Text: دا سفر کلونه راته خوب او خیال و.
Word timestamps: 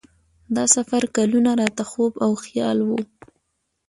دا 0.55 0.63
سفر 0.75 1.03
کلونه 1.15 1.51
راته 1.61 1.83
خوب 1.91 2.13
او 2.25 2.31
خیال 2.43 2.77
و. 2.83 2.89